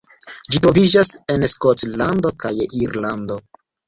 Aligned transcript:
Ĝi 0.53 0.59
troviĝas 0.65 1.11
en 1.33 1.45
Skotlando 1.53 2.31
kaj 2.45 2.53
Irlando. 2.79 3.39